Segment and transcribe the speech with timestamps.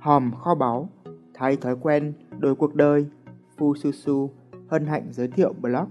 [0.00, 0.88] hòm kho báu,
[1.34, 3.06] thay thói quen, đổi cuộc đời,
[3.56, 4.30] Phu Su Su
[4.68, 5.88] hân hạnh giới thiệu blog.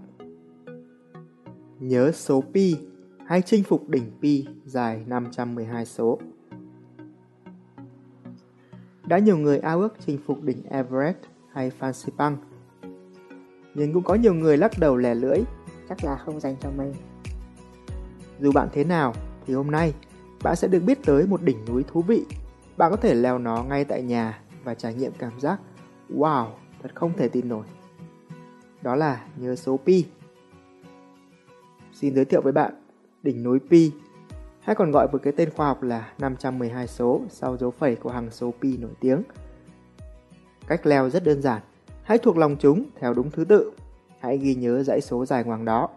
[1.80, 2.76] Nhớ số pi
[3.26, 6.20] hay chinh phục đỉnh pi dài 512 số.
[9.06, 11.18] Đã nhiều người ao ước chinh phục đỉnh Everest
[11.52, 12.38] hay Fansipan, Bang,
[13.76, 15.40] nhưng cũng có nhiều người lắc đầu lẻ lưỡi,
[15.90, 16.94] chắc là không dành cho mình.
[18.40, 19.14] Dù bạn thế nào,
[19.46, 19.94] thì hôm nay
[20.44, 22.26] bạn sẽ được biết tới một đỉnh núi thú vị.
[22.80, 25.60] Bạn có thể leo nó ngay tại nhà và trải nghiệm cảm giác
[26.10, 26.48] wow,
[26.82, 27.66] thật không thể tin nổi.
[28.82, 30.06] Đó là nhớ số pi.
[31.94, 32.74] Xin giới thiệu với bạn,
[33.24, 33.92] đỉnh núi pi
[34.62, 38.10] hay còn gọi với cái tên khoa học là 512 số sau dấu phẩy của
[38.10, 39.24] hằng số pi nổi tiếng.
[40.68, 41.62] Cách leo rất đơn giản,
[42.04, 43.72] hãy thuộc lòng chúng theo đúng thứ tự.
[44.20, 45.90] Hãy ghi nhớ dãy số dài ngoằng đó.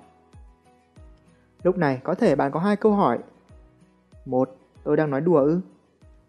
[1.62, 3.18] Lúc này có thể bạn có hai câu hỏi.
[4.24, 5.60] Một, tôi đang nói đùa ư?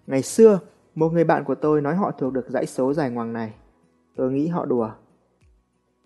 [0.07, 0.59] Ngày xưa,
[0.95, 3.53] một người bạn của tôi nói họ thuộc được dãy số dài ngoằng này.
[4.15, 4.91] Tôi nghĩ họ đùa.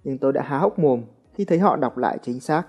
[0.03, 2.63] Nhưng tôi đã há hốc mồm khi thấy họ đọc lại chính xác.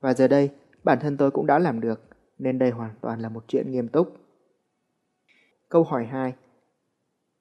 [0.00, 0.50] Và giờ đây,
[0.84, 2.00] bản thân tôi cũng đã làm được,
[2.38, 4.16] nên đây hoàn toàn là một chuyện nghiêm túc.
[5.68, 6.34] Câu hỏi 2.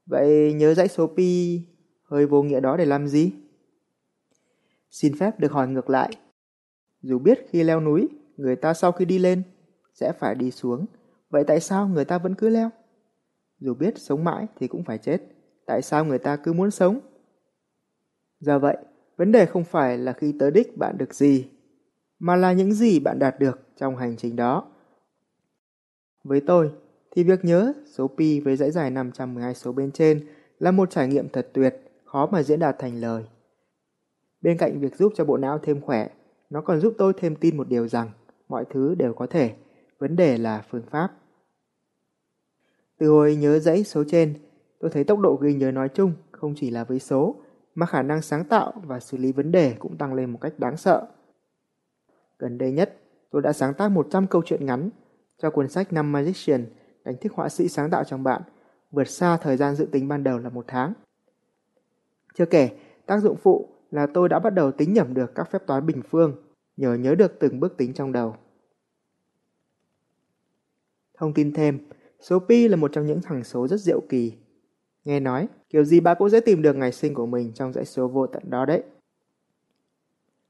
[0.05, 1.61] Vậy nhớ dãy số pi
[2.03, 3.31] hơi vô nghĩa đó để làm gì?
[4.89, 6.11] Xin phép được hỏi ngược lại.
[7.01, 9.43] Dù biết khi leo núi, người ta sau khi đi lên
[9.93, 10.85] sẽ phải đi xuống,
[11.29, 12.69] vậy tại sao người ta vẫn cứ leo?
[13.59, 15.21] Dù biết sống mãi thì cũng phải chết,
[15.65, 16.99] tại sao người ta cứ muốn sống?
[18.39, 18.77] Do vậy,
[19.17, 21.49] vấn đề không phải là khi tới đích bạn được gì,
[22.19, 24.71] mà là những gì bạn đạt được trong hành trình đó.
[26.23, 26.71] Với tôi,
[27.11, 30.27] thì việc nhớ số pi với dãy dài 512 số bên trên
[30.59, 33.23] là một trải nghiệm thật tuyệt, khó mà diễn đạt thành lời.
[34.41, 36.09] Bên cạnh việc giúp cho bộ não thêm khỏe,
[36.49, 38.11] nó còn giúp tôi thêm tin một điều rằng
[38.49, 39.53] mọi thứ đều có thể,
[39.99, 41.11] vấn đề là phương pháp.
[43.03, 44.33] Từ hồi nhớ dãy số trên,
[44.79, 47.35] tôi thấy tốc độ ghi nhớ nói chung không chỉ là với số,
[47.75, 50.59] mà khả năng sáng tạo và xử lý vấn đề cũng tăng lên một cách
[50.59, 51.07] đáng sợ.
[52.39, 52.97] Gần đây nhất,
[53.31, 54.89] tôi đã sáng tác 100 câu chuyện ngắn
[55.37, 56.65] cho cuốn sách Năm Magician
[57.03, 58.41] đánh thức họa sĩ sáng tạo trong bạn,
[58.91, 60.93] vượt xa thời gian dự tính ban đầu là một tháng.
[62.33, 62.69] Chưa kể,
[63.05, 66.01] tác dụng phụ là tôi đã bắt đầu tính nhẩm được các phép toán bình
[66.09, 66.35] phương,
[66.77, 68.35] nhờ nhớ được từng bước tính trong đầu.
[71.17, 71.79] Thông tin thêm,
[72.23, 74.33] số pi là một trong những thằng số rất diệu kỳ.
[75.05, 77.85] Nghe nói, kiểu gì bạn cũng sẽ tìm được ngày sinh của mình trong dãy
[77.85, 78.83] số vô tận đó đấy.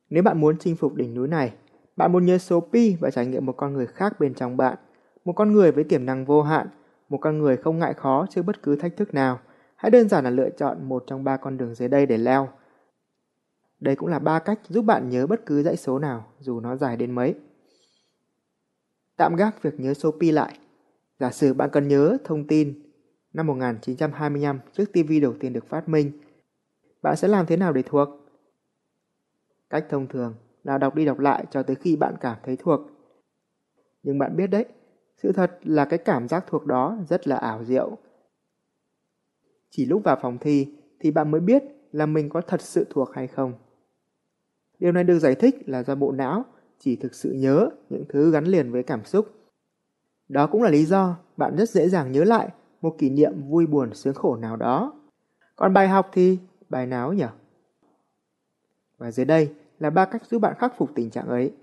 [0.09, 1.53] Nếu bạn muốn chinh phục đỉnh núi này,
[1.95, 4.77] bạn muốn nhớ số pi và trải nghiệm một con người khác bên trong bạn,
[5.25, 6.67] một con người với tiềm năng vô hạn,
[7.09, 9.39] một con người không ngại khó trước bất cứ thách thức nào.
[9.75, 12.49] Hãy đơn giản là lựa chọn một trong ba con đường dưới đây để leo.
[13.79, 16.75] Đây cũng là ba cách giúp bạn nhớ bất cứ dãy số nào, dù nó
[16.75, 17.35] dài đến mấy.
[19.17, 20.59] Tạm gác việc nhớ số pi lại.
[21.19, 22.83] Giả sử bạn cần nhớ thông tin
[23.33, 26.11] năm 1925 trước TV đầu tiên được phát minh,
[27.01, 28.09] bạn sẽ làm thế nào để thuộc?
[29.69, 32.81] Cách thông thường là đọc đi đọc lại cho tới khi bạn cảm thấy thuộc.
[34.03, 34.65] Nhưng bạn biết đấy,
[35.17, 37.97] sự thật là cái cảm giác thuộc đó rất là ảo diệu.
[39.69, 43.09] Chỉ lúc vào phòng thi thì bạn mới biết là mình có thật sự thuộc
[43.13, 43.53] hay không.
[44.79, 46.45] Điều này được giải thích là do bộ não
[46.79, 49.42] chỉ thực sự nhớ những thứ gắn liền với cảm xúc.
[50.29, 52.49] Đó cũng là lý do bạn rất dễ dàng nhớ lại
[52.81, 54.93] một kỷ niệm vui buồn sướng khổ nào đó.
[55.55, 56.39] Còn bài học thì
[56.69, 57.25] bài nào nhỉ?
[58.97, 61.53] Và dưới đây là ba cách giúp bạn khắc phục tình trạng ấy.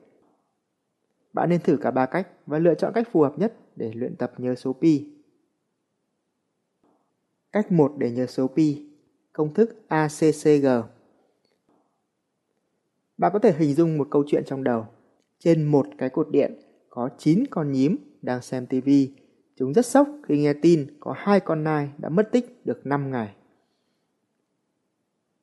[1.33, 4.17] Bạn nên thử cả ba cách và lựa chọn cách phù hợp nhất để luyện
[4.17, 5.07] tập nhớ số pi.
[7.53, 8.87] Cách 1 để nhớ số pi,
[9.33, 10.67] công thức ACCG.
[13.19, 14.87] Bạn có thể hình dung một câu chuyện trong đầu.
[15.39, 19.13] Trên một cái cột điện có 9 con nhím đang xem tivi.
[19.57, 23.11] Chúng rất sốc khi nghe tin có hai con nai đã mất tích được 5
[23.11, 23.35] ngày.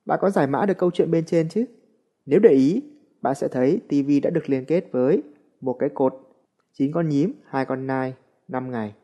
[0.05, 1.65] Bạn có giải mã được câu chuyện bên trên chứ?
[2.25, 2.83] Nếu để ý,
[3.21, 5.23] bạn sẽ thấy TV đã được liên kết với
[5.61, 6.13] một cái cột,
[6.73, 8.13] 9 con nhím, hai con nai,
[8.47, 8.95] 5 ngày.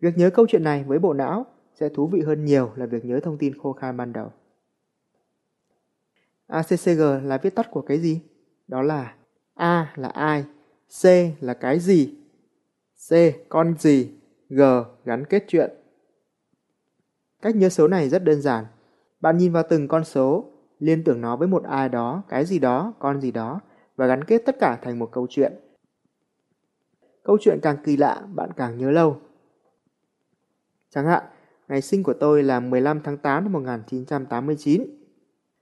[0.00, 3.04] Việc nhớ câu chuyện này với bộ não sẽ thú vị hơn nhiều là việc
[3.04, 4.32] nhớ thông tin khô khan ban đầu.
[6.46, 8.20] ACCG là viết tắt của cái gì?
[8.68, 9.14] Đó là
[9.54, 10.44] A là ai,
[11.00, 11.04] C
[11.40, 12.14] là cái gì,
[13.08, 13.12] C
[13.48, 14.10] con gì,
[14.48, 14.62] G
[15.04, 15.70] gắn kết chuyện.
[17.42, 18.64] Cách nhớ số này rất đơn giản.
[19.20, 22.58] Bạn nhìn vào từng con số liên tưởng nó với một ai đó, cái gì
[22.58, 23.60] đó, con gì đó
[23.96, 25.52] và gắn kết tất cả thành một câu chuyện.
[27.22, 29.20] Câu chuyện càng kỳ lạ, bạn càng nhớ lâu.
[30.90, 31.22] Chẳng hạn,
[31.68, 34.84] ngày sinh của tôi là 15 tháng 8 năm 1989.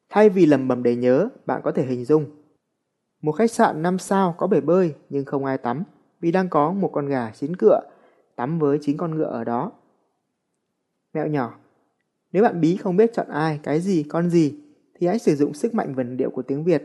[0.08, 2.39] Thay vì lầm bầm để nhớ, bạn có thể hình dung.
[3.22, 5.82] Một khách sạn 5 sao có bể bơi nhưng không ai tắm
[6.20, 7.80] vì đang có một con gà chín cựa
[8.36, 9.72] tắm với chín con ngựa ở đó.
[11.14, 11.58] Mẹo nhỏ
[12.32, 14.58] Nếu bạn bí không biết chọn ai, cái gì, con gì
[14.94, 16.82] thì hãy sử dụng sức mạnh vần điệu của tiếng Việt.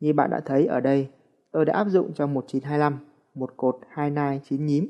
[0.00, 1.08] Như bạn đã thấy ở đây,
[1.50, 2.98] tôi đã áp dụng cho 1925,
[3.34, 4.88] một cột hai nai chín nhím.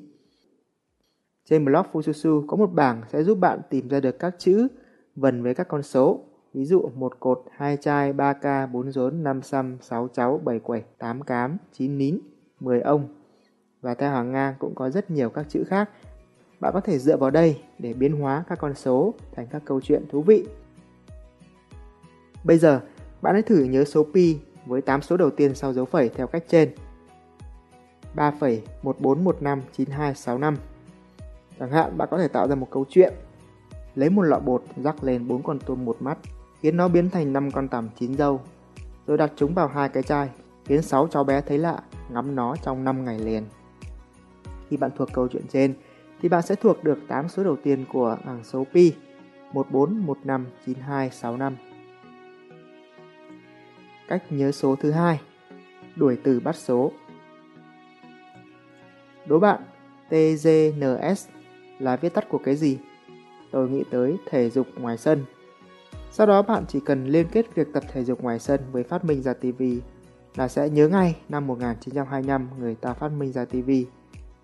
[1.44, 4.68] Trên blog Fususu có một bảng sẽ giúp bạn tìm ra được các chữ
[5.16, 6.24] vần với các con số.
[6.54, 10.58] Ví dụ một cột, hai chai, 3 ca, 4 rốn, 5 xăm, 6 cháu, 7
[10.58, 12.18] quẩy, 8 cám, 9 nín,
[12.60, 13.08] 10 ông.
[13.80, 15.90] Và theo hàng ngang cũng có rất nhiều các chữ khác.
[16.60, 19.80] Bạn có thể dựa vào đây để biến hóa các con số thành các câu
[19.80, 20.46] chuyện thú vị.
[22.44, 22.80] Bây giờ,
[23.22, 26.26] bạn hãy thử nhớ số pi với 8 số đầu tiên sau dấu phẩy theo
[26.26, 26.70] cách trên.
[28.16, 30.56] 3,14159265
[31.58, 33.12] Chẳng hạn bạn có thể tạo ra một câu chuyện
[33.94, 36.18] Lấy một lọ bột rắc lên bốn con tôm một mắt
[36.60, 38.40] khiến nó biến thành 5 con tằm chín dâu
[39.06, 40.28] rồi đặt chúng vào hai cái chai,
[40.64, 43.44] khiến 6 cháu bé thấy lạ, ngắm nó trong 5 ngày liền.
[44.68, 45.74] Khi bạn thuộc câu chuyện trên,
[46.22, 48.92] thì bạn sẽ thuộc được 8 số đầu tiên của bảng số pi
[49.52, 51.56] 14159265.
[54.08, 55.20] Cách nhớ số thứ hai,
[55.96, 56.92] Đuổi từ bắt số
[59.26, 59.60] Đố bạn
[60.08, 61.28] TGNS
[61.78, 62.78] là viết tắt của cái gì?
[63.50, 65.24] Tôi nghĩ tới thể dục ngoài sân.
[66.10, 69.04] Sau đó bạn chỉ cần liên kết việc tập thể dục ngoài sân với phát
[69.04, 69.62] minh ra TV
[70.36, 73.70] là sẽ nhớ ngay năm 1925 người ta phát minh ra TV.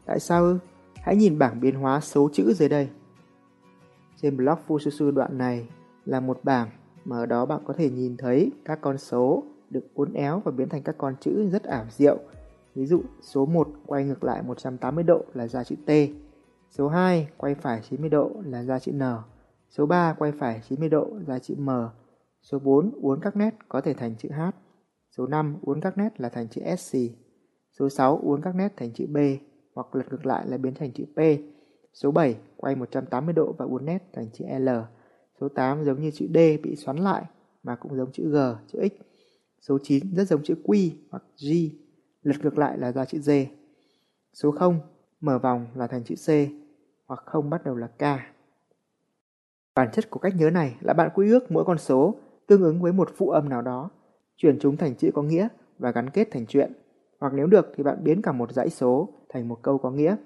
[0.07, 0.59] Tại sao ư?
[0.95, 2.89] Hãy nhìn bảng biến hóa số chữ dưới đây.
[4.23, 5.69] Trên blog Fususu đoạn này
[6.05, 6.71] là một bảng
[7.05, 10.53] mà ở đó bạn có thể nhìn thấy các con số được uốn éo và
[10.53, 12.19] biến thành các con chữ rất ảo diệu.
[12.75, 15.91] Ví dụ số 1 quay ngược lại 180 độ là ra chữ T,
[16.71, 19.03] số 2 quay phải 90 độ là ra chữ N,
[19.69, 21.71] số 3 quay phải 90 độ ra chữ M,
[22.43, 24.41] số 4 uốn các nét có thể thành chữ H,
[25.17, 26.99] số 5 uốn các nét là thành chữ SC,
[27.79, 29.17] số 6 uốn các nét thành chữ B
[29.75, 31.19] hoặc lật ngược lại là biến thành chữ P,
[31.93, 34.69] số 7 quay 180 độ và uốn nét thành chữ L,
[35.41, 37.25] số 8 giống như chữ D bị xoắn lại
[37.65, 38.37] mà cũng giống chữ G,
[38.73, 38.93] chữ X.
[39.61, 41.49] Số 9 rất giống chữ Q hoặc G,
[42.23, 43.31] lật ngược lại là ra chữ D.
[44.35, 44.81] Số 0
[45.21, 46.29] mở vòng là thành chữ C
[47.07, 48.03] hoặc không bắt đầu là K.
[49.75, 52.15] Bản chất của cách nhớ này là bạn quy ước mỗi con số
[52.47, 53.91] tương ứng với một phụ âm nào đó,
[54.37, 55.49] chuyển chúng thành chữ có nghĩa
[55.79, 56.73] và gắn kết thành chuyện.
[57.21, 60.17] Hoặc nếu được thì bạn biến cả một dãy số thành một câu có nghĩa.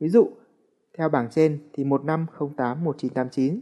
[0.00, 0.28] Ví dụ,
[0.98, 3.58] theo bảng trên thì 15081989,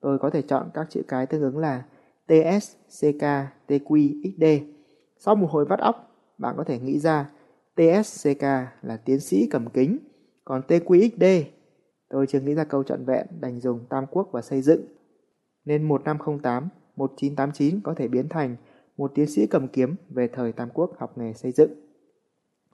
[0.00, 1.84] tôi có thể chọn các chữ cái tương ứng là
[2.26, 3.24] TS, CK,
[3.68, 4.44] TQ, XD.
[5.18, 7.30] Sau một hồi vắt óc, bạn có thể nghĩ ra
[7.74, 8.42] TSCK
[8.82, 9.98] là tiến sĩ cầm kính,
[10.44, 11.42] còn TQXD
[12.14, 14.80] tôi chưa nghĩ ra câu trọn vẹn đành dùng tam quốc và xây dựng.
[15.64, 18.56] Nên 1508, 1989 có thể biến thành
[18.96, 21.70] một tiến sĩ cầm kiếm về thời Tam Quốc học nghề xây dựng.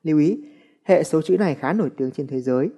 [0.02, 0.44] Lưu ý,
[0.84, 2.70] hệ số chữ này khá nổi tiếng trên thế giới,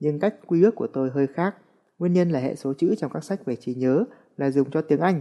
[0.00, 1.54] nhưng cách quy ước của tôi hơi khác.
[1.98, 4.04] Nguyên nhân là hệ số chữ trong các sách về trí nhớ
[4.36, 5.20] là dùng cho tiếng Anh,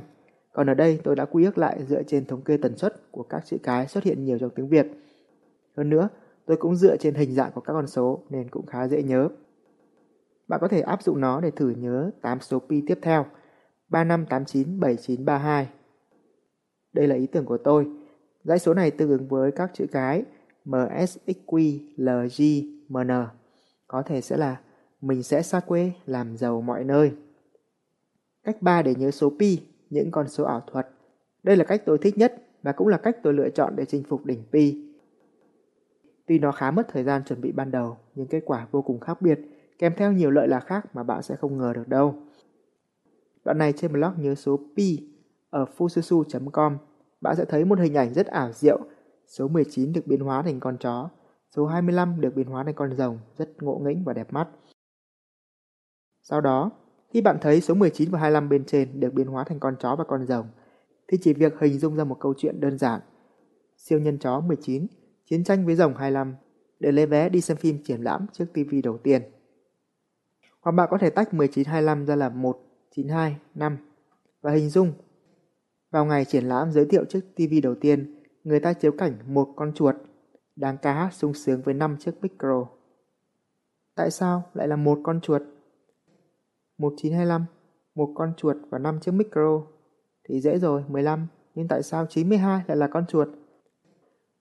[0.54, 3.24] còn ở đây tôi đã quy ước lại dựa trên thống kê tần suất của
[3.24, 4.88] các chữ cái xuất hiện nhiều trong tiếng Việt.
[5.78, 6.10] Hơn nữa,
[6.46, 9.30] tôi cũng dựa trên hình dạng của các con số nên cũng khá dễ nhớ.
[10.48, 13.26] Bạn có thể áp dụng nó để thử nhớ 8 số pi tiếp theo
[13.90, 15.66] 35897932.
[16.94, 17.88] Đây là ý tưởng của tôi.
[18.44, 20.24] Dãy số này tương ứng với các chữ cái
[20.66, 23.12] MSXQ, LG, MN.
[23.88, 24.60] Có thể sẽ là
[25.02, 27.12] mình sẽ xa quê làm giàu mọi nơi.
[28.44, 30.88] Cách 3 để nhớ số pi những con số ảo thuật.
[31.44, 34.04] Đây là cách tôi thích nhất và cũng là cách tôi lựa chọn để chinh
[34.04, 34.84] phục đỉnh Pi.
[36.27, 39.00] Tuy nó khá mất thời gian chuẩn bị ban đầu, nhưng kết quả vô cùng
[39.00, 39.39] khác biệt,
[39.79, 42.15] kèm theo nhiều lợi lạc khác mà bạn sẽ không ngờ được đâu.
[43.46, 45.00] Đoạn này trên blog nhớ số Pi
[45.50, 46.77] ở fususu.com,
[47.22, 48.79] bạn sẽ thấy một hình ảnh rất ảo diệu.
[49.27, 51.10] Số 19 được biến hóa thành con chó,
[51.55, 54.48] số 25 được biến hóa thành con rồng, rất ngộ nghĩnh và đẹp mắt.
[56.24, 56.72] Sau đó,
[57.10, 59.96] khi bạn thấy số 19 và 25 bên trên được biến hóa thành con chó
[59.96, 60.48] và con rồng,
[61.07, 63.01] thì chỉ việc hình dung ra một câu chuyện đơn giản.
[63.77, 64.88] Siêu nhân chó 19,
[65.25, 66.36] chiến tranh với rồng 25,
[66.79, 69.22] để lấy vé đi xem phim triển lãm trước TV đầu tiên.
[70.62, 73.78] Hoặc bạn có thể tách 1925 ra là 1925
[74.42, 74.94] và hình dung.
[75.92, 79.54] Vào ngày triển lãm giới thiệu chiếc TV đầu tiên, người ta chiếu cảnh một
[79.56, 79.96] con chuột
[80.56, 82.68] đang ca hát sung sướng với năm chiếc micro.
[83.96, 85.42] Tại sao lại là một con chuột
[86.78, 87.46] 1925,
[87.96, 89.62] một con chuột và năm chiếc micro.
[90.30, 93.28] Thì dễ rồi, 15, nhưng tại sao 92 lại là con chuột?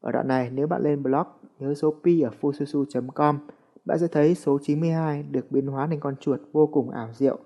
[0.00, 1.26] Ở đoạn này, nếu bạn lên blog
[1.58, 3.38] nhớ số pi ở fususu.com,
[3.86, 7.38] bạn sẽ thấy số 92 được biến hóa thành con chuột vô cùng ảo diệu.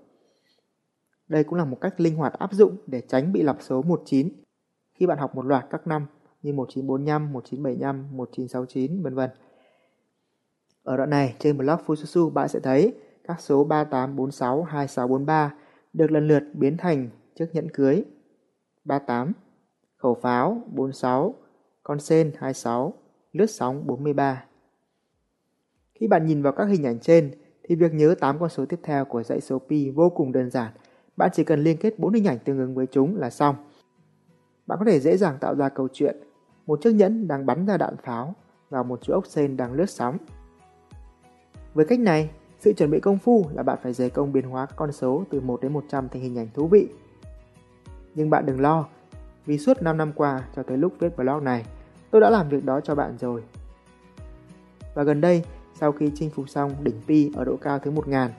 [1.28, 4.28] Đây cũng là một cách linh hoạt áp dụng để tránh bị lặp số 19
[4.94, 6.06] khi bạn học một loạt các năm
[6.42, 9.30] như 1945, 1975, 1969, vân vân.
[10.82, 12.94] Ở đoạn này, trên blog Fususu bạn sẽ thấy
[13.24, 15.54] Các số 38, 46, 26, 43
[15.92, 18.04] được lần lượt biến thành chiếc nhẫn cưới
[18.84, 19.32] 38,
[19.96, 21.34] khẩu pháo 46,
[21.82, 22.94] con sen 26,
[23.32, 24.44] lướt sóng 43.
[26.00, 27.30] Khi bạn nhìn vào các hình ảnh trên
[27.62, 30.50] thì việc nhớ 8 con số tiếp theo của dãy số pi vô cùng đơn
[30.50, 30.72] giản.
[31.16, 33.56] Bạn chỉ cần liên kết 4 hình ảnh tương ứng với chúng là xong.
[34.66, 36.16] Bạn có thể dễ dàng tạo ra câu chuyện
[36.66, 38.34] một chiếc nhẫn đang bắn ra đạn pháo
[38.70, 40.16] và một chú ốc sên đang lướt sóng.
[41.74, 44.66] Với cách này, sự chuẩn bị công phu là bạn phải dày công biến hóa
[44.66, 46.88] các con số từ 1 đến 100 thành hình ảnh thú vị.
[48.14, 48.88] Nhưng bạn đừng lo,
[49.46, 51.64] vì suốt 5 năm qua cho tới lúc viết blog này,
[52.10, 53.42] tôi đã làm việc đó cho bạn rồi.
[54.94, 55.44] Và gần đây,
[55.80, 58.30] sau khi chinh phục xong đỉnh pi ở độ cao thứ 1000,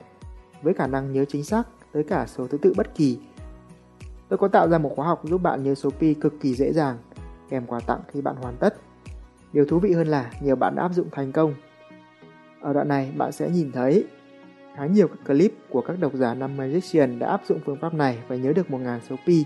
[0.62, 3.18] với khả năng nhớ chính xác tới cả số thứ tự bất kỳ,
[4.28, 6.72] tôi có tạo ra một khóa học giúp bạn nhớ số pi cực kỳ dễ
[6.72, 6.98] dàng,
[7.48, 8.74] kèm quà tặng khi bạn hoàn tất.
[9.52, 11.54] Điều thú vị hơn là nhiều bạn đã áp dụng thành công.
[12.60, 14.06] Ở đoạn này bạn sẽ nhìn thấy
[14.76, 17.94] khá nhiều các clip của các độc giả năm Magician đã áp dụng phương pháp
[17.94, 19.44] này và nhớ được 1.000 số pi,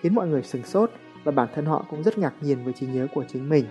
[0.00, 0.90] khiến mọi người sừng sốt
[1.24, 3.64] và bản thân họ cũng rất ngạc nhiên với trí nhớ của chính mình.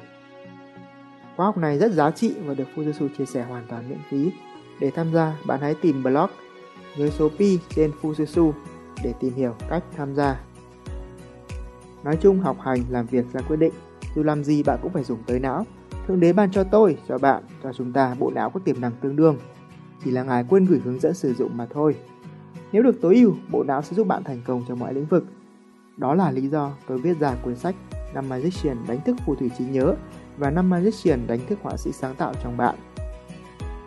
[1.36, 4.32] Khóa học này rất giá trị và được Fujitsu chia sẻ hoàn toàn miễn phí.
[4.80, 6.30] Để tham gia, bạn hãy tìm blog
[6.98, 8.52] với số pi trên Fujitsu
[9.04, 10.40] để tìm hiểu cách tham gia.
[12.04, 13.74] Nói chung học hành làm việc ra quyết định,
[14.16, 15.66] dù làm gì bạn cũng phải dùng tới não.
[16.08, 18.92] Thượng đế ban cho tôi, cho bạn, cho chúng ta bộ não có tiềm năng
[19.02, 19.38] tương đương.
[20.04, 21.96] Chỉ là ngài quên gửi hướng dẫn sử dụng mà thôi.
[22.72, 25.26] Nếu được tối ưu, bộ não sẽ giúp bạn thành công trong mọi lĩnh vực.
[25.98, 27.76] Đó là lý do tôi viết ra cuốn sách
[28.14, 29.96] Năm Magician đánh thức phù thủy trí nhớ
[30.38, 32.76] và năm Magician đánh thức họa sĩ sáng tạo trong bạn.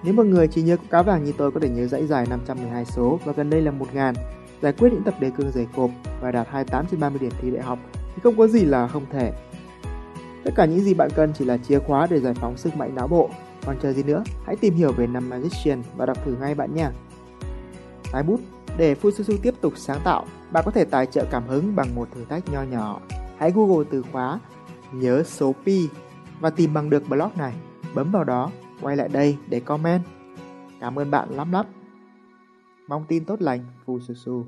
[0.04, 2.84] Nếu một người trí nhớ cá vàng như tôi có thể nhớ dãy dài 512
[2.84, 4.14] số và gần đây là 1000,
[4.62, 5.90] giải quyết những tập đề cương dày cộp
[6.20, 9.06] và đạt 28 trên 30 điểm thi đại học thì không có gì là không
[9.12, 9.32] thể.
[10.44, 12.94] Tất cả những gì bạn cần chỉ là chìa khóa để giải phóng sức mạnh
[12.94, 13.30] não bộ.
[13.66, 16.74] Còn chờ gì nữa, hãy tìm hiểu về năm Magician và đọc thử ngay bạn
[16.74, 16.88] nhé.
[18.12, 18.40] Tái bút
[18.76, 22.08] Để Fususu tiếp tục sáng tạo, bạn có thể tài trợ cảm hứng bằng một
[22.14, 23.00] thử thách nho nhỏ.
[23.38, 24.40] Hãy Google từ khóa
[24.92, 25.88] nhớ số pi
[26.40, 27.54] và tìm bằng được blog này.
[27.94, 28.50] Bấm vào đó,
[28.82, 30.02] quay lại đây để comment.
[30.80, 31.66] Cảm ơn bạn lắm lắm.
[32.88, 34.46] Mong tin tốt lành, Phù Su Su.